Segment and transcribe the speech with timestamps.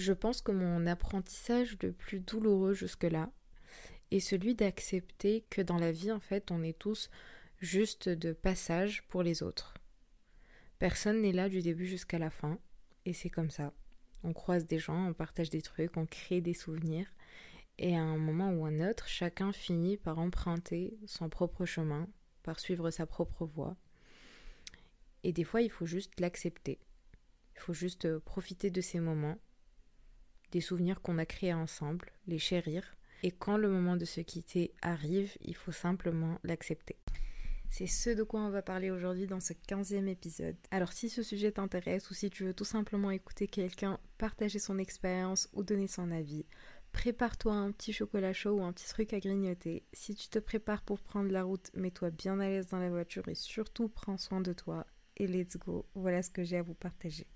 [0.00, 3.32] Je pense que mon apprentissage le plus douloureux jusque-là
[4.12, 7.10] est celui d'accepter que dans la vie, en fait, on est tous
[7.58, 9.74] juste de passage pour les autres.
[10.78, 12.60] Personne n'est là du début jusqu'à la fin,
[13.06, 13.72] et c'est comme ça.
[14.22, 17.12] On croise des gens, on partage des trucs, on crée des souvenirs,
[17.78, 22.08] et à un moment ou un autre, chacun finit par emprunter son propre chemin,
[22.44, 23.76] par suivre sa propre voie.
[25.24, 26.78] Et des fois, il faut juste l'accepter.
[27.56, 29.38] Il faut juste profiter de ces moments,
[30.52, 32.94] des souvenirs qu'on a créés ensemble, les chérir.
[33.22, 36.96] Et quand le moment de se quitter arrive, il faut simplement l'accepter.
[37.70, 40.56] C'est ce de quoi on va parler aujourd'hui dans ce 15e épisode.
[40.70, 44.78] Alors si ce sujet t'intéresse ou si tu veux tout simplement écouter quelqu'un partager son
[44.78, 46.46] expérience ou donner son avis,
[46.92, 49.84] prépare-toi un petit chocolat chaud ou un petit truc à grignoter.
[49.92, 53.28] Si tu te prépares pour prendre la route, mets-toi bien à l'aise dans la voiture
[53.28, 54.86] et surtout prends soin de toi.
[55.18, 57.26] Et let's go, voilà ce que j'ai à vous partager.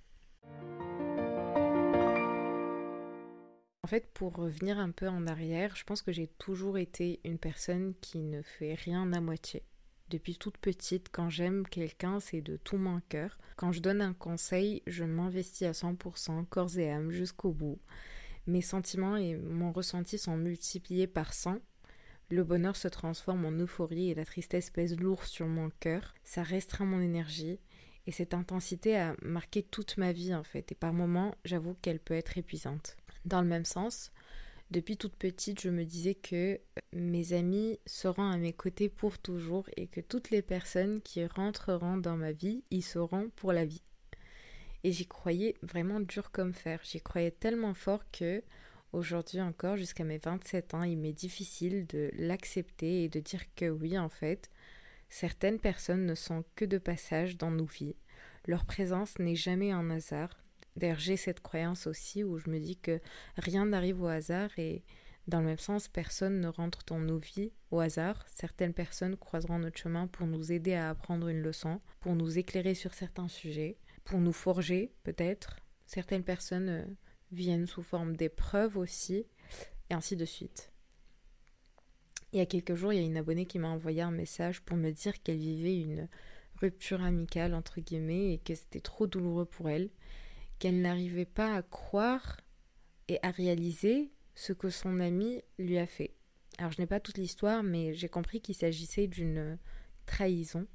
[3.85, 7.39] En fait, pour revenir un peu en arrière, je pense que j'ai toujours été une
[7.39, 9.65] personne qui ne fait rien à moitié.
[10.09, 13.39] Depuis toute petite, quand j'aime quelqu'un, c'est de tout mon cœur.
[13.57, 17.81] Quand je donne un conseil, je m'investis à 100%, corps et âme, jusqu'au bout.
[18.47, 21.59] Mes sentiments et mon ressenti sont multipliés par 100.
[22.29, 26.15] Le bonheur se transforme en euphorie et la tristesse pèse lourd sur mon cœur.
[26.23, 27.59] Ça restreint mon énergie.
[28.07, 30.71] Et cette intensité a marqué toute ma vie en fait.
[30.71, 32.97] Et par moments, j'avoue qu'elle peut être épuisante.
[33.25, 34.11] Dans le même sens,
[34.73, 36.59] depuis toute petite, je me disais que
[36.95, 41.99] mes amis seront à mes côtés pour toujours et que toutes les personnes qui rentreront
[41.99, 43.83] dans ma vie y seront pour la vie.
[44.83, 46.81] Et j'y croyais vraiment dur comme fer.
[46.85, 48.43] J'y croyais tellement fort que
[48.95, 53.69] aujourd'hui encore, jusqu'à mes 27 ans, il m'est difficile de l'accepter et de dire que
[53.69, 54.51] oui, en fait,
[55.11, 57.95] certaines personnes ne sont que de passage dans nos vies.
[58.47, 60.43] Leur présence n'est jamais un hasard.
[60.77, 63.01] D'ailleurs, j'ai cette croyance aussi où je me dis que
[63.37, 64.83] rien n'arrive au hasard et
[65.29, 68.25] dans le même sens, personne ne rentre dans nos vies au hasard.
[68.29, 72.75] Certaines personnes croiseront notre chemin pour nous aider à apprendre une leçon, pour nous éclairer
[72.75, 75.57] sur certains sujets, pour nous forger peut-être.
[75.87, 76.85] Certaines personnes euh,
[77.31, 79.27] viennent sous forme d'épreuves aussi,
[79.91, 80.73] et ainsi de suite.
[82.33, 84.63] Il y a quelques jours, il y a une abonnée qui m'a envoyé un message
[84.63, 86.09] pour me dire qu'elle vivait une
[86.61, 89.91] rupture amicale, entre guillemets, et que c'était trop douloureux pour elle
[90.63, 92.37] qu'elle n'arrivait pas à croire
[93.09, 96.15] et à réaliser ce que son ami lui a fait.
[96.57, 99.59] Alors je n'ai pas toute l'histoire, mais j'ai compris qu'il s'agissait d'une
[100.07, 100.69] trahison.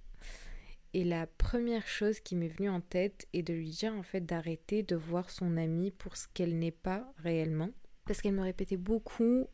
[0.94, 4.26] Et la première chose qui m'est venue en tête est de lui dire en fait
[4.26, 7.70] d'arrêter de voir son ami pour ce qu'elle n'est pas réellement.
[8.06, 9.48] Parce qu'elle me répétait beaucoup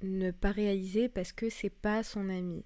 [0.00, 2.64] ne pas réaliser parce que c'est pas son ami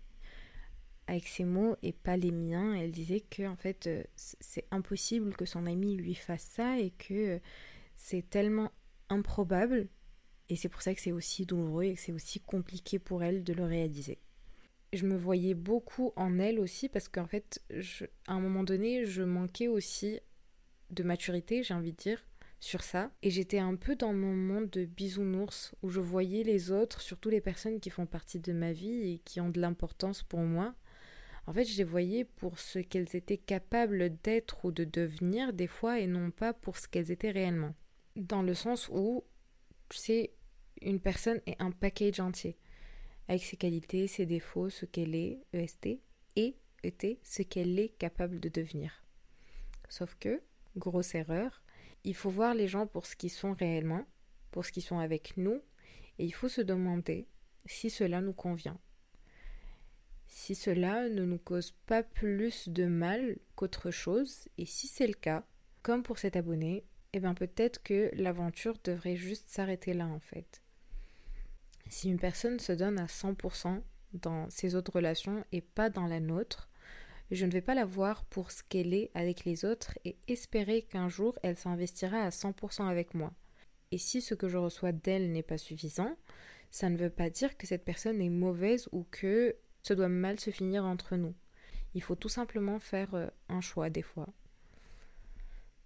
[1.07, 2.75] avec ses mots et pas les miens.
[2.75, 6.91] Elle disait que en fait euh, c'est impossible que son ami lui fasse ça et
[6.91, 7.39] que euh,
[7.97, 8.71] c'est tellement
[9.09, 9.89] improbable
[10.49, 13.43] et c'est pour ça que c'est aussi douloureux et que c'est aussi compliqué pour elle
[13.43, 14.19] de le réaliser.
[14.93, 17.61] Je me voyais beaucoup en elle aussi parce qu'en fait,
[18.29, 20.21] à un moment donné, je manquais aussi
[20.91, 22.25] de maturité, j'ai envie de dire,
[22.61, 23.11] sur ça.
[23.23, 27.29] Et j'étais un peu dans mon monde de bisounours où je voyais les autres, surtout
[27.29, 30.75] les personnes qui font partie de ma vie et qui ont de l'importance pour moi,
[31.47, 35.69] en fait, je les voyais pour ce qu'elles étaient capables d'être ou de devenir des
[35.69, 37.75] fois et non pas pour ce qu'elles étaient réellement.
[38.17, 39.25] Dans le sens où,
[39.91, 40.33] c'est
[40.83, 42.57] une personne est un package entier,
[43.29, 46.01] avec ses qualités, ses défauts, ce qu'elle est, EST,
[46.35, 49.05] et ET, ce qu'elle est capable de devenir.
[49.89, 50.43] Sauf que,
[50.77, 51.63] grosse erreur,
[52.03, 54.05] il faut voir les gens pour ce qu'ils sont réellement,
[54.51, 55.61] pour ce qu'ils sont avec nous,
[56.19, 57.29] et il faut se demander
[57.67, 58.79] si cela nous convient
[60.29, 65.15] si cela ne nous cause pas plus de mal qu'autre chose, et si c'est le
[65.15, 65.45] cas,
[65.83, 70.63] comme pour cet abonné, eh bien peut-être que l'aventure devrait juste s'arrêter là en fait.
[71.89, 73.81] Si une personne se donne à 100%
[74.15, 76.69] dans ses autres relations et pas dans la nôtre,
[77.31, 80.83] je ne vais pas la voir pour ce qu'elle est avec les autres et espérer
[80.83, 83.33] qu'un jour elle s'investira à 100% avec moi.
[83.93, 86.17] Et si ce que je reçois d'elle n'est pas suffisant,
[86.71, 89.57] ça ne veut pas dire que cette personne est mauvaise ou que
[89.95, 91.35] doit mal se finir entre nous.
[91.95, 94.29] Il faut tout simplement faire euh, un choix des fois.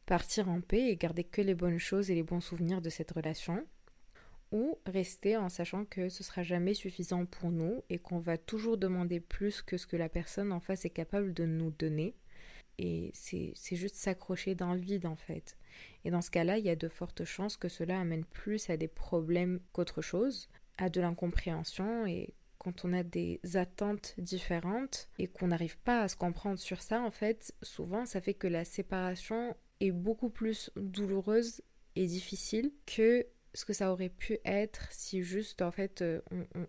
[0.07, 3.13] Partir en paix et garder que les bonnes choses et les bons souvenirs de cette
[3.13, 3.65] relation,
[4.53, 8.77] ou rester en sachant que ce sera jamais suffisant pour nous et qu'on va toujours
[8.77, 12.17] demander plus que ce que la personne en face est capable de nous donner.
[12.79, 15.57] Et c'est juste s'accrocher dans le vide en fait.
[16.05, 18.77] Et dans ce cas-là, il y a de fortes chances que cela amène plus à
[18.77, 20.49] des problèmes qu'autre chose,
[20.79, 26.09] à de l'incompréhension et quand on a des attentes différentes et qu'on n'arrive pas à
[26.09, 30.71] se comprendre sur ça, en fait, souvent ça fait que la séparation est beaucoup plus
[30.77, 31.63] douloureuse
[31.97, 36.21] et difficile que ce que ça aurait pu être si juste en fait euh,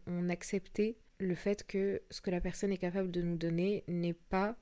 [0.07, 4.13] on, acceptait le fait que ce que la personne est capable de nous donner n'est
[4.13, 4.55] pas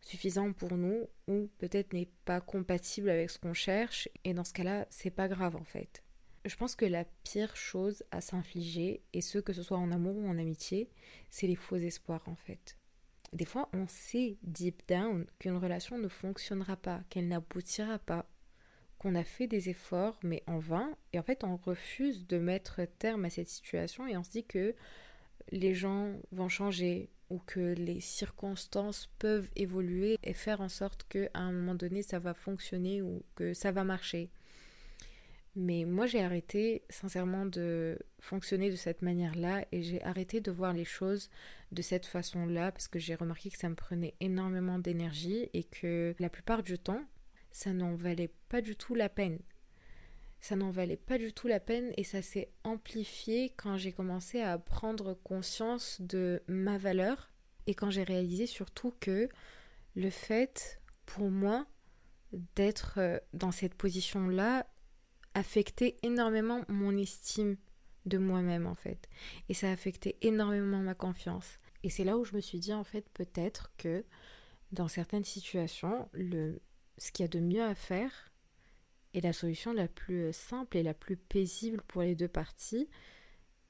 [0.00, 4.52] suffisant pour nous ou peut-être n'est pas compatible avec ce qu'on cherche et dans ce
[4.52, 6.02] cas-là c'est pas grave en fait.
[6.44, 10.16] Je pense que la pire chose à s'infliger, et ce que ce soit en amour
[10.16, 10.88] ou en amitié,
[11.30, 12.76] c'est les faux espoirs en fait.
[13.32, 18.26] Des fois, on sait deep down qu'une relation ne fonctionnera pas, qu'elle n'aboutira pas,
[18.98, 22.80] qu'on a fait des efforts, mais en vain, et en fait, on refuse de mettre
[22.98, 24.74] terme à cette situation et on se dit que
[25.50, 31.28] les gens vont changer ou que les circonstances peuvent évoluer et faire en sorte qu'à
[31.34, 34.30] un moment donné, ça va fonctionner ou que ça va marcher.
[35.60, 40.72] Mais moi, j'ai arrêté sincèrement de fonctionner de cette manière-là et j'ai arrêté de voir
[40.72, 41.30] les choses
[41.72, 46.14] de cette façon-là parce que j'ai remarqué que ça me prenait énormément d'énergie et que
[46.20, 47.02] la plupart du temps,
[47.50, 49.40] ça n'en valait pas du tout la peine.
[50.40, 54.40] Ça n'en valait pas du tout la peine et ça s'est amplifié quand j'ai commencé
[54.40, 57.32] à prendre conscience de ma valeur
[57.66, 59.28] et quand j'ai réalisé surtout que
[59.96, 61.66] le fait pour moi
[62.54, 64.64] d'être euh, dans cette position-là
[65.38, 67.56] affecté énormément mon estime
[68.06, 69.08] de moi-même en fait.
[69.48, 71.58] Et ça a affecté énormément ma confiance.
[71.82, 74.04] Et c'est là où je me suis dit en fait peut-être que
[74.72, 76.60] dans certaines situations, le,
[76.98, 78.30] ce qu'il y a de mieux à faire
[79.14, 82.88] et la solution la plus simple et la plus paisible pour les deux parties,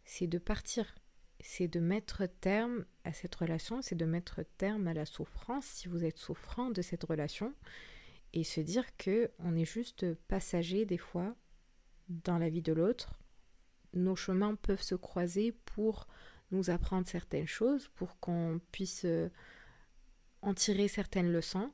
[0.05, 0.95] c'est de partir.
[1.41, 5.87] C'est de mettre terme à cette relation, c'est de mettre terme à la souffrance si
[5.87, 7.55] vous êtes souffrant de cette relation
[8.33, 11.37] et se dire que on est juste passager des fois
[12.09, 13.19] dans la vie de l'autre.
[13.95, 16.07] Nos chemins peuvent se croiser pour
[16.51, 19.29] nous apprendre certaines choses, pour qu'on puisse euh,
[20.43, 21.73] en tirer certaines leçons,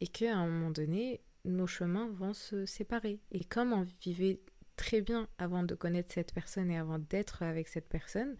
[0.00, 3.20] et qu'à un moment donné, nos chemins vont se séparer.
[3.30, 4.40] Et comme on vivait
[4.76, 8.36] très bien avant de connaître cette personne et avant d'être avec cette personne,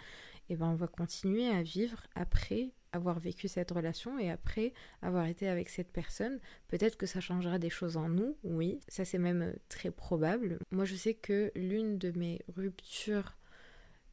[0.48, 4.72] et eh ben on va continuer à vivre après avoir vécu cette relation et après
[5.00, 9.04] avoir été avec cette personne, peut-être que ça changera des choses en nous, oui, ça
[9.04, 10.58] c'est même euh, très probable.
[10.70, 13.36] Moi je sais que l'une de mes ruptures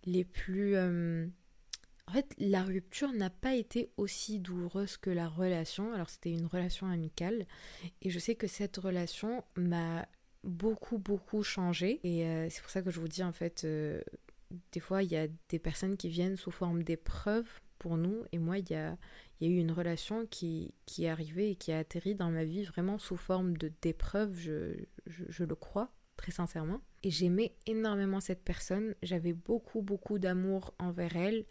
[0.05, 0.75] les plus...
[0.75, 1.27] Euh,
[2.07, 5.93] en fait, la rupture n'a pas été aussi douloureuse que la relation.
[5.93, 7.45] Alors c'était une relation amicale
[8.01, 10.07] et je sais que cette relation m'a
[10.43, 13.67] beaucoup beaucoup changé et euh, c'est pour ça que je vous dis en fait
[14.71, 18.23] des fois il y a des personnes qui viennent sous forme d'épreuves pour nous.
[18.31, 18.97] Et moi, il y a,
[19.41, 22.99] eu une relation qui, qui est arrivée et qui a atterri dans ma vie vraiment
[22.99, 24.75] sous forme de d'épreuve, je,
[25.07, 26.81] je, le crois, très sincèrement.
[27.03, 31.45] Et j'aimais énormément cette personne, j'avais beaucoup, beaucoup d'amour envers elle.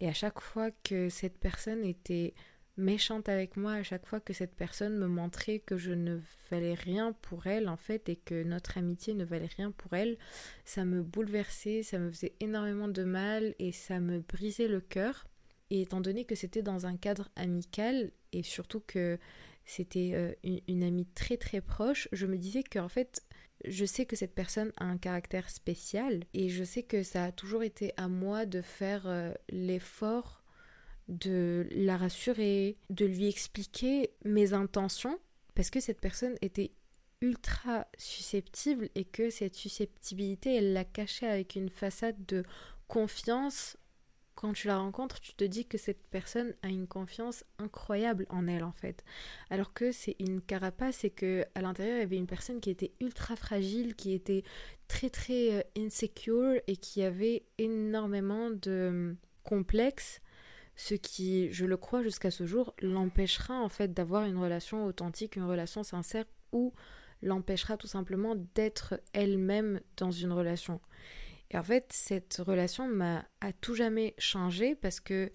[0.00, 2.34] Et à chaque fois que cette personne était
[2.76, 6.18] méchante avec moi, à chaque fois que cette personne me montrait que je ne
[6.50, 10.16] valais rien pour elle en fait et que notre amitié ne valait rien pour elle,
[10.64, 15.26] ça me bouleversait, ça me faisait énormément de mal et ça me brisait le cœur.
[15.72, 19.18] Et étant donné que c'était dans un cadre amical et surtout que
[19.64, 20.34] c'était euh,
[20.68, 23.22] une, amie très très proche, je me disais qu'en fait,
[23.64, 27.32] je sais que cette personne a un caractère spécial et je sais que ça a
[27.32, 30.44] toujours été à moi de faire euh, l'effort
[31.08, 35.18] de la rassurer, de lui expliquer mes intentions
[35.54, 36.72] parce que cette personne était
[37.22, 42.44] ultra susceptible et que cette susceptibilité, elle l'a cachée avec une façade de
[42.88, 43.78] confiance
[44.34, 48.46] quand tu la rencontres, tu te dis que cette personne a une confiance incroyable en
[48.46, 49.04] elle en fait.
[49.50, 52.70] Alors que c'est une carapace et que à l'intérieur il y avait une personne qui
[52.70, 54.42] était ultra fragile, qui était
[54.88, 60.20] très très euh, insecure et qui avait énormément de hum, complexes,
[60.76, 65.36] ce qui, je le crois jusqu'à ce jour, l'empêchera en fait d'avoir une relation authentique,
[65.36, 66.72] une relation sincère ou
[67.22, 70.80] l'empêchera tout simplement d'être elle-même dans une relation.
[71.52, 75.30] Et en fait, cette relation m'a à tout jamais changé parce que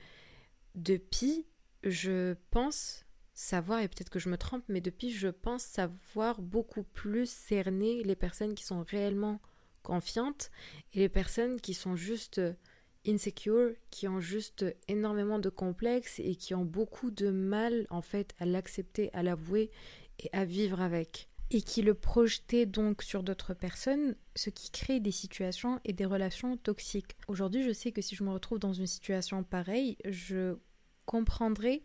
[0.76, 1.46] depuis,
[1.84, 6.84] je pense savoir, et peut-être que je me trompe, mais depuis, je pense savoir beaucoup
[6.84, 9.40] plus cerner les personnes qui sont réellement
[9.84, 10.50] confiantes
[10.94, 12.42] et les personnes qui sont juste
[13.08, 18.34] insecure, qui ont juste énormément de complexes et qui ont beaucoup de mal en fait
[18.40, 19.70] à l'accepter, à l'avouer
[20.20, 25.00] et à vivre avec et qui le projetait donc sur d'autres personnes, ce qui crée
[25.00, 27.16] des situations et des relations toxiques.
[27.27, 30.58] Aujourd'hui, je sais que si je me retrouve dans une situation pareille, je
[31.06, 31.84] comprendrai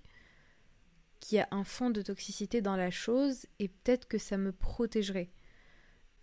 [1.21, 4.51] qu'il y a un fond de toxicité dans la chose et peut-être que ça me
[4.51, 5.31] protégerait.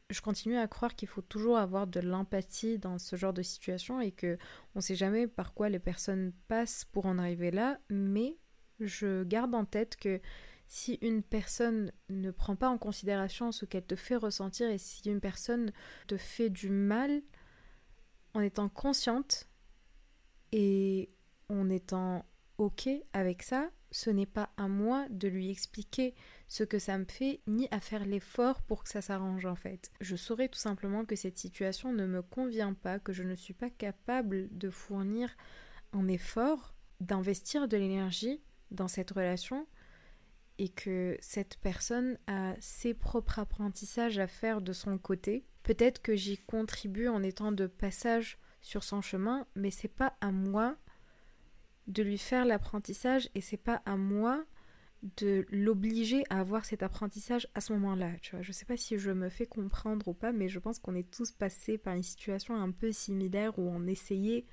[0.09, 4.01] Je continue à croire qu'il faut toujours avoir de l'empathie dans ce genre de situation
[4.01, 4.37] et que
[4.75, 8.37] on sait jamais par quoi les personnes passent pour en arriver là, mais
[8.79, 10.19] je garde en tête que
[10.69, 15.09] si une personne ne prend pas en considération ce qu'elle te fait ressentir et si
[15.09, 15.73] une personne
[16.07, 17.23] te fait du mal
[18.35, 19.49] en étant consciente
[20.51, 21.09] et
[21.49, 22.23] en étant
[22.59, 26.13] ok avec ça, ce n'est pas à moi de lui expliquer
[26.47, 29.91] ce que ça me fait, ni à faire l'effort pour que ça s'arrange en fait.
[30.01, 33.55] Je saurais tout simplement que cette situation ne me convient pas, que je ne suis
[33.55, 35.35] pas capable de fournir
[35.93, 39.65] un effort, d'investir de l'énergie dans cette relation,
[40.59, 45.45] et que cette personne a ses propres apprentissages à faire de son côté.
[45.63, 50.31] Peut-être que j'y contribue en étant de passage sur son chemin, mais c'est pas à
[50.31, 50.75] moi
[51.87, 54.45] de lui faire l'apprentissage et c'est pas à moi
[55.17, 58.11] de l'obliger à avoir cet apprentissage à ce moment-là.
[58.21, 60.77] Tu vois, je sais pas si je me fais comprendre ou pas, mais je pense
[60.77, 64.45] qu'on est tous passés par une situation un peu similaire où on essayait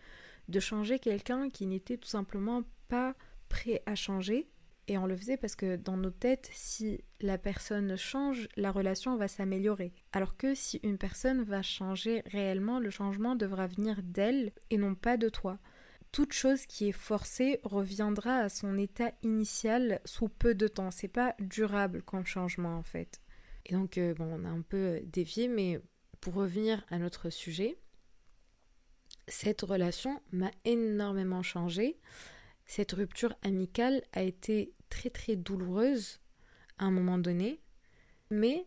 [0.49, 3.17] de changer quelqu'un qui n'était tout simplement pas
[3.49, 4.49] prêt à changer.
[4.89, 9.17] Et on le faisait parce que dans nos têtes, si la personne change, la relation
[9.17, 9.93] va s'améliorer.
[10.13, 14.95] Alors que si une personne va changer réellement, le changement devra venir d'elle et non
[14.95, 15.59] pas de toi
[16.17, 20.91] toute chose qui est forcée reviendra à son état initial sous peu de temps.
[20.91, 23.21] C'est pas durable comme changement en fait.
[23.67, 25.79] Et donc, euh, bon, on a un peu dévié, mais
[26.23, 27.77] pour revenir à notre sujet,
[29.29, 31.99] cette relation m'a énormément changé.
[32.67, 36.21] Cette rupture amicale a été très très douloureuse
[36.79, 37.61] à un moment donné,
[38.31, 38.67] mais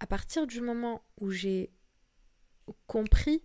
[0.00, 1.70] à partir du moment où j'ai
[2.86, 3.42] compris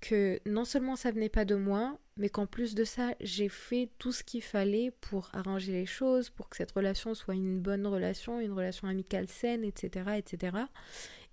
[0.00, 3.90] que non seulement ça venait pas de moi, mais qu'en plus de ça, j'ai fait
[3.98, 7.86] tout ce qu'il fallait pour arranger les choses, pour que cette relation soit une bonne
[7.86, 10.56] relation, une relation amicale saine, etc., etc.,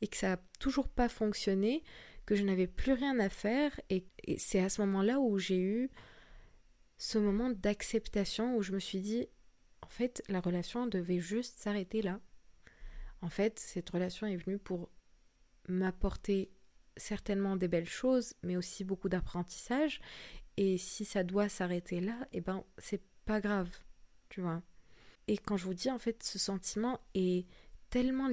[0.01, 1.83] et que ça n'a toujours pas fonctionné,
[2.25, 5.59] que je n'avais plus rien à faire, et, et c'est à ce moment-là où j'ai
[5.59, 5.89] eu
[7.01, 9.25] ce moment d'acceptation où je me suis dit,
[9.81, 12.19] en fait, la relation devait juste s'arrêter là.
[13.23, 14.91] En fait, cette relation est venue pour
[15.67, 16.51] m'apporter
[16.97, 19.99] certainement des belles choses, mais aussi beaucoup d'apprentissage.
[20.57, 23.75] Et si ça doit s'arrêter là, eh ben c'est pas grave,
[24.29, 24.61] tu vois.
[25.27, 27.47] Et quand je vous dis en fait ce sentiment est
[27.89, 28.29] tellement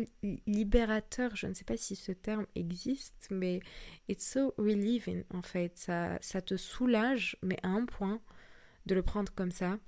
[0.47, 3.61] libérateur, je ne sais pas si ce terme existe, mais
[4.09, 8.21] it's so relieving en fait, ça, ça te soulage, mais à un point
[8.87, 9.79] de le prendre comme ça.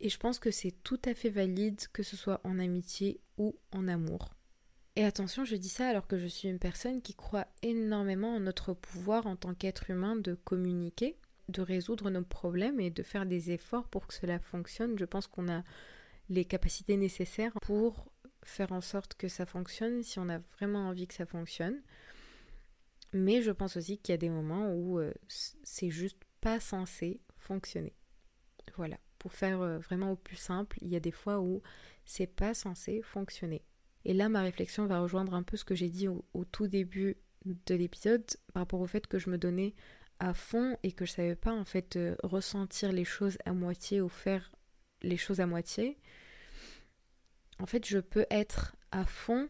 [0.00, 3.56] Et je pense que c'est tout à fait valide que ce soit en amitié ou
[3.72, 4.34] en amour.
[4.96, 8.40] Et attention, je dis ça alors que je suis une personne qui croit énormément en
[8.40, 11.16] notre pouvoir en tant qu'être humain de communiquer
[11.48, 14.98] de résoudre nos problèmes et de faire des efforts pour que cela fonctionne.
[14.98, 15.62] Je pense qu'on a
[16.28, 18.10] les capacités nécessaires pour
[18.42, 21.82] faire en sorte que ça fonctionne si on a vraiment envie que ça fonctionne.
[23.12, 27.20] Mais je pense aussi qu'il y a des moments où euh, c'est juste pas censé
[27.36, 27.94] fonctionner.
[28.76, 31.62] Voilà, pour faire euh, vraiment au plus simple, il y a des fois où
[32.04, 33.62] c'est pas censé fonctionner.
[34.04, 37.16] Et là, ma réflexion va rejoindre un peu ce que j'ai dit au, tout début
[37.44, 39.74] de l'épisode par rapport au fait que je me donnais
[40.18, 44.00] à fond et que je savais pas en fait euh, ressentir les choses à moitié
[44.00, 44.52] ou faire
[45.02, 45.98] les choses à moitié,
[47.58, 49.48] en fait je peux être à fond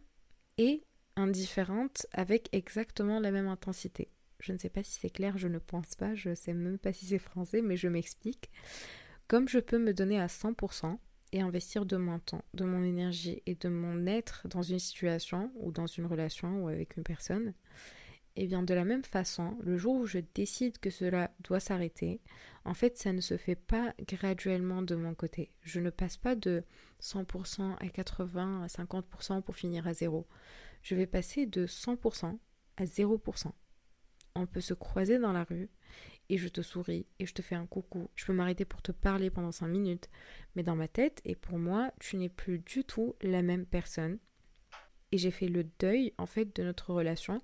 [0.58, 0.84] et
[1.16, 4.10] indifférente avec exactement la même intensité.
[4.40, 6.92] Je ne sais pas si c'est clair, je ne pense pas, je sais même pas
[6.92, 8.50] si c'est français, mais je m'explique.
[9.26, 10.98] Comme je peux me donner à 100%
[11.32, 15.50] et investir de mon temps, de mon énergie et de mon être dans une situation
[15.56, 17.54] ou dans une relation ou avec une personne,
[18.36, 21.60] et eh bien de la même façon, le jour où je décide que cela doit
[21.60, 22.20] s'arrêter,
[22.64, 25.52] en fait ça ne se fait pas graduellement de mon côté.
[25.62, 26.64] Je ne passe pas de
[27.00, 30.26] 100% à 80 à 50% pour finir à zéro.
[30.82, 32.36] Je vais passer de 100%
[32.76, 33.52] à 0%.
[34.34, 35.70] On peut se croiser dans la rue
[36.28, 38.08] et je te souris et je te fais un coucou.
[38.14, 40.08] Je peux m'arrêter pour te parler pendant 5 minutes.
[40.56, 44.18] Mais dans ma tête et pour moi, tu n'es plus du tout la même personne.
[45.12, 47.42] Et j'ai fait le deuil en fait de notre relation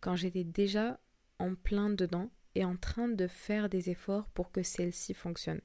[0.00, 1.00] quand j'étais déjà
[1.38, 5.60] en plein dedans et en train de faire des efforts pour que celle-ci fonctionne.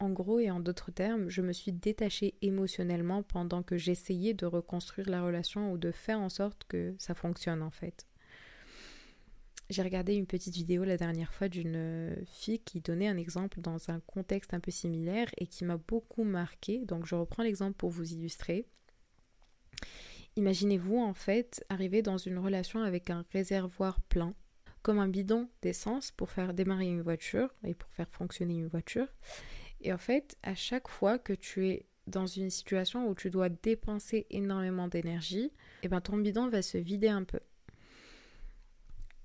[0.00, 4.46] En gros et en d'autres termes, je me suis détachée émotionnellement pendant que j'essayais de
[4.46, 8.07] reconstruire la relation ou de faire en sorte que ça fonctionne en fait.
[9.70, 13.90] J'ai regardé une petite vidéo la dernière fois d'une fille qui donnait un exemple dans
[13.90, 16.86] un contexte un peu similaire et qui m'a beaucoup marqué.
[16.86, 18.66] Donc je reprends l'exemple pour vous illustrer.
[20.36, 24.34] Imaginez-vous en fait arriver dans une relation avec un réservoir plein,
[24.82, 29.08] comme un bidon d'essence pour faire démarrer une voiture et pour faire fonctionner une voiture.
[29.82, 33.50] Et en fait, à chaque fois que tu es dans une situation où tu dois
[33.50, 37.40] dépenser énormément d'énergie, et eh ben ton bidon va se vider un peu.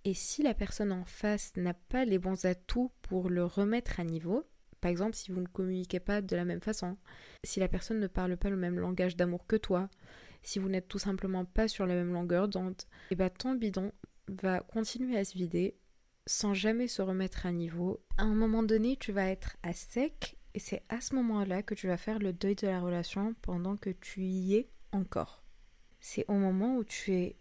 [0.05, 4.03] Et si la personne en face n'a pas les bons atouts pour le remettre à
[4.03, 4.45] niveau,
[4.81, 6.98] Par exemple, si vous ne communiquez pas de la même façon,
[7.45, 9.89] si la personne ne parle pas le même langage d'amour que toi,
[10.41, 13.36] si vous n'êtes tout simplement pas sur la même longueur d'onde, et eh bah ben,
[13.38, 13.93] ton bidon
[14.27, 15.77] va continuer à se vider
[16.25, 18.03] sans jamais se remettre à niveau.
[18.17, 21.75] À un moment donné, tu vas être à sec et c'est à ce moment-là que
[21.75, 25.43] tu vas faire le deuil de la relation pendant que tu y es encore.
[26.00, 27.38] C'est au moment où tu es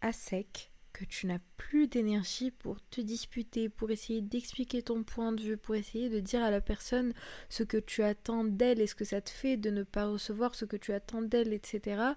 [0.00, 5.32] à sec, que tu n'as plus d'énergie pour te disputer, pour essayer d'expliquer ton point
[5.32, 7.12] de vue, pour essayer de dire à la personne
[7.50, 10.54] ce que tu attends d'elle et ce que ça te fait de ne pas recevoir
[10.54, 12.12] ce que tu attends d'elle, etc.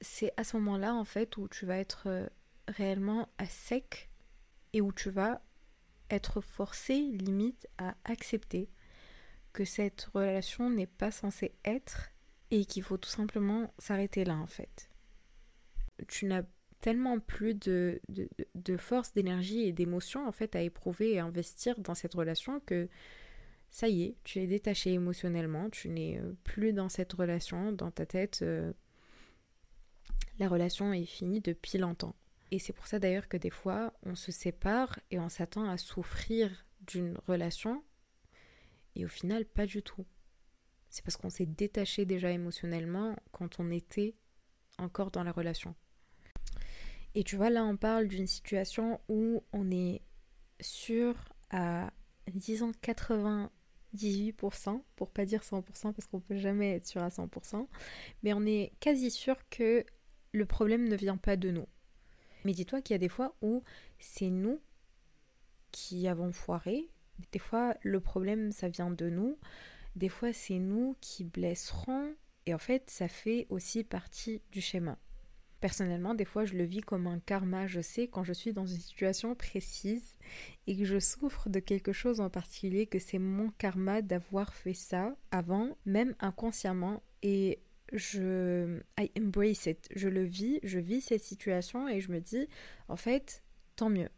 [0.00, 2.26] C'est à ce moment-là, en fait, où tu vas être euh,
[2.66, 4.10] réellement à sec
[4.72, 5.40] et où tu vas
[6.10, 8.68] être forcé, limite, à accepter
[9.52, 12.10] que cette relation n'est pas censée être
[12.50, 14.90] et qu'il faut tout simplement s'arrêter là, en fait.
[16.08, 16.42] Tu n'as
[16.80, 18.00] tellement plus de,
[18.78, 22.88] force, d'énergie et d'émotion en fait à éprouver et à investir dans cette relation que
[23.70, 27.92] ça y est, tu es détaché émotionnellement, tu n'es euh, plus dans cette relation, dans
[27.92, 28.72] ta tête, euh,
[30.40, 32.16] la relation est finie depuis longtemps.
[32.50, 35.76] Et c'est pour ça d'ailleurs que des fois on se sépare et on s'attend à
[35.76, 37.84] souffrir d'une relation
[38.96, 40.04] et au final pas du tout.
[40.88, 44.16] C'est parce qu'on s'est détaché déjà émotionnellement quand on était
[44.78, 45.76] encore dans la relation.
[47.14, 50.02] Et tu vois, là, on parle d'une situation où on est
[50.60, 51.14] sûr
[51.50, 51.92] à,
[52.32, 57.66] disons, 98%, pour pas dire 100%, parce qu'on peut jamais être sûr à 100%,
[58.22, 59.84] mais on est quasi sûr que
[60.32, 61.66] le problème ne vient pas de nous.
[62.44, 63.62] Mais dis-toi qu'il y a des fois où
[63.98, 64.60] c'est nous
[65.72, 66.88] qui avons foiré,
[67.32, 69.38] des fois le problème ça vient de nous,
[69.96, 72.14] des fois c'est nous qui blesserons,
[72.46, 74.98] et en fait ça fait aussi partie du schéma.
[75.60, 77.66] Personnellement, des fois, je le vis comme un karma.
[77.66, 80.16] Je sais quand je suis dans une situation précise
[80.66, 84.74] et que je souffre de quelque chose en particulier, que c'est mon karma d'avoir fait
[84.74, 87.02] ça avant, même inconsciemment.
[87.22, 87.60] Et
[87.92, 89.86] je I embrace it.
[89.94, 92.48] Je le vis, je vis cette situation et je me dis,
[92.88, 93.42] en fait,
[93.76, 94.08] tant mieux.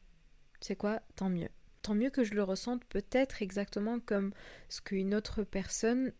[0.60, 1.02] C'est quoi?
[1.16, 1.48] Tant mieux.
[1.82, 4.32] Tant mieux que je le ressente peut-être exactement comme
[4.68, 6.12] ce qu'une autre personne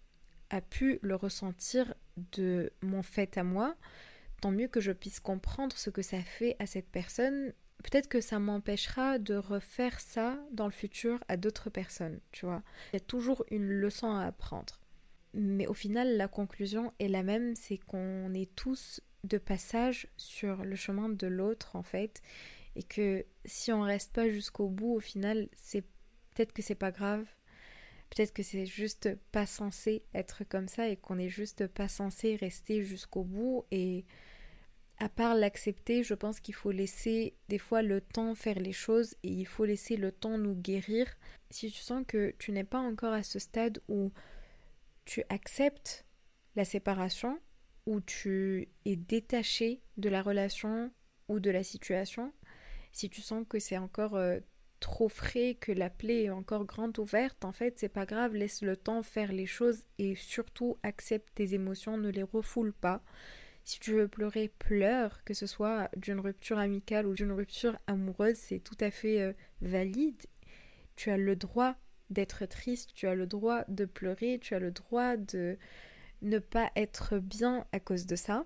[0.50, 3.76] a pu le ressentir de mon fait à moi
[4.42, 7.54] tant mieux que je puisse comprendre ce que ça fait à cette personne.
[7.84, 12.62] Peut-être que ça m'empêchera de refaire ça dans le futur à d'autres personnes, tu vois.
[12.92, 14.80] Il y a toujours une leçon à apprendre.
[15.32, 20.64] Mais au final, la conclusion est la même, c'est qu'on est tous de passage sur
[20.64, 22.20] le chemin de l'autre, en fait.
[22.74, 25.82] Et que si on reste pas jusqu'au bout, au final, c'est
[26.34, 27.24] peut-être que c'est pas grave.
[28.10, 32.36] Peut-être que c'est juste pas censé être comme ça et qu'on est juste pas censé
[32.36, 34.04] rester jusqu'au bout et
[35.02, 39.16] à part l'accepter, je pense qu'il faut laisser des fois le temps faire les choses
[39.24, 41.08] et il faut laisser le temps nous guérir.
[41.50, 44.12] Si tu sens que tu n'es pas encore à ce stade où
[45.04, 46.06] tu acceptes
[46.54, 47.40] la séparation,
[47.86, 50.92] où tu es détaché de la relation
[51.28, 52.32] ou de la situation,
[52.92, 54.38] si tu sens que c'est encore euh,
[54.78, 58.62] trop frais, que la plaie est encore grande ouverte, en fait, c'est pas grave, laisse
[58.62, 63.02] le temps faire les choses et surtout accepte tes émotions, ne les refoule pas.
[63.64, 68.36] Si tu veux pleurer, pleure, que ce soit d'une rupture amicale ou d'une rupture amoureuse,
[68.36, 70.22] c'est tout à fait euh, valide.
[70.96, 71.76] Tu as le droit
[72.10, 75.56] d'être triste, tu as le droit de pleurer, tu as le droit de
[76.22, 78.44] ne pas être bien à cause de ça.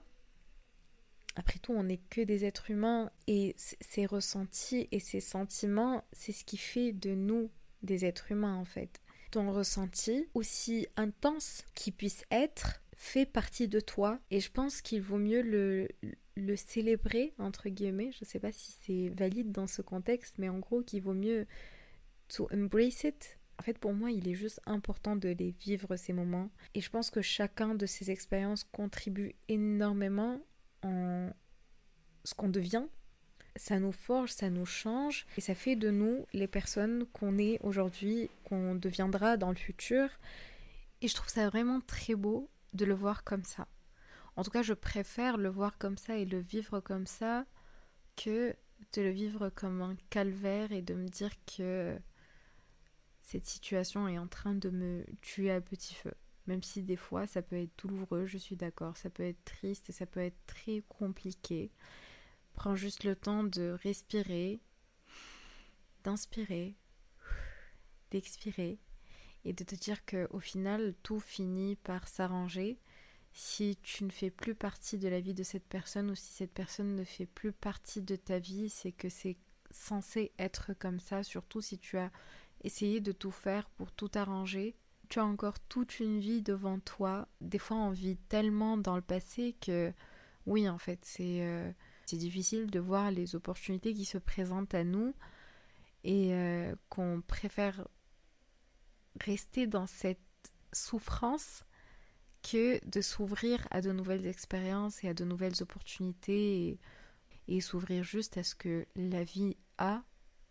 [1.34, 6.32] Après tout, on n'est que des êtres humains et ces ressentis et ces sentiments, c'est
[6.32, 7.50] ce qui fait de nous
[7.82, 9.00] des êtres humains en fait.
[9.30, 15.02] Ton ressenti, aussi intense qu'il puisse être, fait partie de toi et je pense qu'il
[15.02, 18.10] vaut mieux le, célébrer entre guillemets.
[18.18, 21.46] Je sais pas si c'est valide dans ce contexte mais en gros qu'il vaut mieux
[22.28, 23.38] to embrace it.
[23.58, 26.50] En fait pour moi il est juste important de les vivre ces moments.
[26.74, 30.40] Et je pense que chacun de ces expériences contribue énormément
[30.82, 31.30] en
[32.24, 32.86] ce qu'on devient.
[33.56, 35.26] Ça nous forge, ça nous change.
[35.36, 40.08] Et ça fait de nous les personnes qu'on est aujourd'hui, qu'on deviendra dans le futur.
[41.02, 43.66] Et je trouve ça vraiment très beau de le voir comme ça.
[44.36, 47.46] En tout cas, je préfère le voir comme ça et le vivre comme ça
[48.16, 48.54] que
[48.92, 51.98] de le vivre comme un calvaire et de me dire que
[53.22, 56.12] cette situation est en train de me tuer à petit feu.
[56.46, 59.88] Même si des fois ça peut être douloureux, je suis d'accord, ça peut être triste
[59.90, 61.72] et ça peut être très compliqué.
[62.52, 64.60] Prends juste le temps de respirer,
[66.04, 66.76] d'inspirer,
[68.10, 68.78] d'expirer
[69.46, 72.78] et de te dire que au final tout finit par s'arranger
[73.32, 76.52] si tu ne fais plus partie de la vie de cette personne ou si cette
[76.54, 79.36] personne ne fait plus partie de ta vie, c'est que c'est
[79.70, 82.10] censé être comme ça, surtout si tu as
[82.64, 84.74] essayer de tout faire pour tout arranger.
[85.10, 87.28] Tu as encore toute une vie devant toi.
[87.42, 89.92] Des fois, on vit tellement dans le passé que,
[90.46, 91.70] oui, en fait, c'est euh,
[92.10, 95.14] difficile de voir les opportunités qui se présentent à nous
[96.04, 97.86] et euh, qu'on préfère
[99.20, 100.18] rester dans cette
[100.72, 101.64] souffrance
[102.42, 106.78] que de s'ouvrir à de nouvelles expériences et à de nouvelles opportunités
[107.48, 110.02] et s'ouvrir juste à ce que la vie a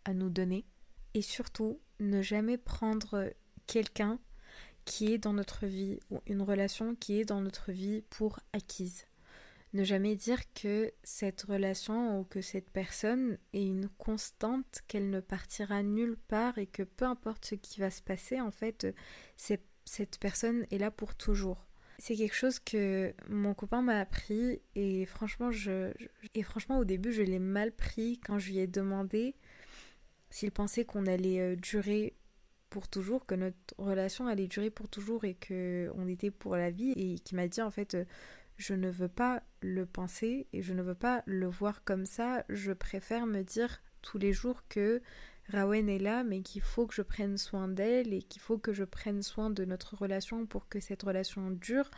[0.04, 0.66] à nous donner.
[1.14, 3.32] Et surtout, ne jamais prendre
[3.66, 4.18] quelqu'un
[4.84, 9.06] qui est dans notre vie ou une relation qui est dans notre vie pour acquise.
[9.72, 15.20] Ne jamais dire que cette relation ou que cette personne est une constante, qu'elle ne
[15.20, 18.86] partira nulle part et que peu importe ce qui va se passer, en fait,
[19.36, 21.66] cette personne est là pour toujours.
[21.98, 25.50] C'est quelque chose que mon copain m'a appris et franchement,
[26.34, 29.34] et franchement au début je l'ai mal pris quand je lui ai demandé
[30.30, 32.14] s'il pensait qu'on allait euh, durer
[32.68, 36.70] pour toujours, que notre relation allait durer pour toujours et que on était pour la
[36.70, 38.04] vie et qui m'a dit en fait euh,
[38.56, 42.44] je ne veux pas le penser et je ne veux pas le voir comme ça,
[42.48, 45.02] je préfère me dire tous les jours que
[45.48, 48.72] Rawen est là, mais qu'il faut que je prenne soin d'elle et qu'il faut que
[48.72, 51.90] je prenne soin de notre relation pour que cette relation dure.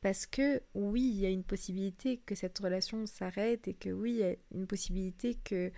[0.00, 4.12] Parce que oui, il y a une possibilité que cette relation s'arrête et que oui,
[4.12, 5.70] il y a une possibilité que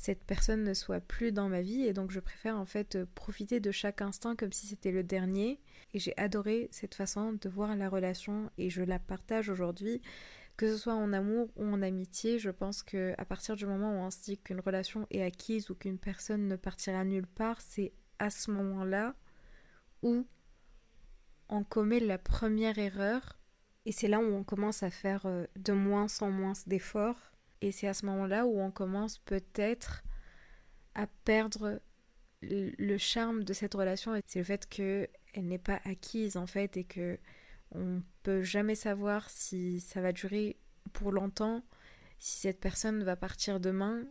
[0.00, 1.82] cette personne ne soit plus dans ma vie.
[1.82, 5.60] Et donc je préfère en fait profiter de chaque instant comme si c'était le dernier.
[5.92, 8.50] Et j'ai adoré cette façon de voir la relation.
[8.56, 10.00] Et je la partage aujourd'hui.
[10.56, 13.92] Que ce soit en amour ou en amitié, je pense que à partir du moment
[13.92, 17.60] où on se dit qu'une relation est acquise ou qu'une personne ne partira nulle part,
[17.60, 19.14] c'est à ce moment-là
[20.02, 20.26] où
[21.50, 23.38] on commet la première erreur.
[23.84, 27.72] Et c'est là où on commence à faire euh, de moins en moins d'efforts et
[27.72, 30.02] c'est à ce moment-là où on commence peut-être
[30.94, 31.80] à perdre
[32.42, 36.84] le charme de cette relation c'est le fait qu'elle n'est pas acquise en fait et
[36.84, 37.18] que
[37.72, 40.56] on peut jamais savoir si ça va durer
[40.92, 41.62] pour longtemps,
[42.18, 44.04] si cette personne va partir demain.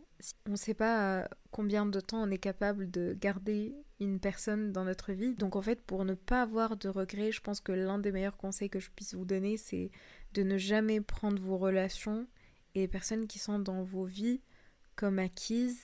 [0.46, 4.84] On ne sait pas combien de temps on est capable de garder une personne dans
[4.84, 5.34] notre vie.
[5.34, 8.36] Donc en fait, pour ne pas avoir de regrets, je pense que l'un des meilleurs
[8.36, 9.90] conseils que je puisse vous donner, c'est
[10.32, 12.26] de ne jamais prendre vos relations
[12.74, 14.40] et les personnes qui sont dans vos vies
[14.96, 15.82] comme acquises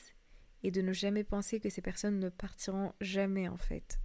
[0.63, 3.99] et de ne jamais penser que ces personnes ne partiront jamais en fait.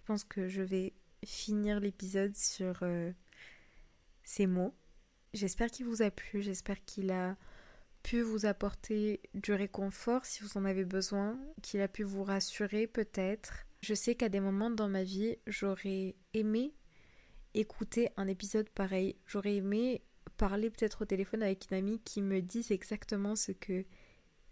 [0.00, 3.12] Je pense que je vais finir l'épisode sur euh,
[4.22, 4.74] ces mots.
[5.34, 7.36] J'espère qu'il vous a plu, j'espère qu'il a
[8.02, 12.86] pu vous apporter du réconfort si vous en avez besoin, qu'il a pu vous rassurer
[12.86, 13.66] peut-être.
[13.80, 16.74] Je sais qu'à des moments dans ma vie, j'aurais aimé
[17.54, 19.16] écouter un épisode pareil.
[19.26, 20.02] J'aurais aimé
[20.38, 23.84] parler peut-être au téléphone avec une amie qui me dise exactement ce que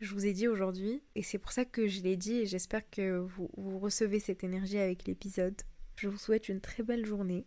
[0.00, 1.02] je vous ai dit aujourd'hui.
[1.14, 4.44] Et c'est pour ça que je l'ai dit et j'espère que vous, vous recevez cette
[4.44, 5.56] énergie avec l'épisode.
[5.96, 7.46] Je vous souhaite une très belle journée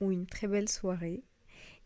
[0.00, 1.22] ou une très belle soirée.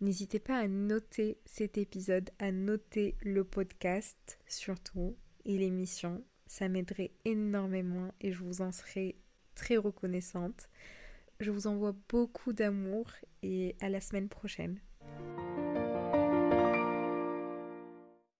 [0.00, 6.24] N'hésitez pas à noter cet épisode, à noter le podcast surtout et l'émission.
[6.46, 9.16] Ça m'aiderait énormément et je vous en serai
[9.54, 10.70] très reconnaissante.
[11.38, 13.10] Je vous envoie beaucoup d'amour
[13.42, 14.80] et à la semaine prochaine.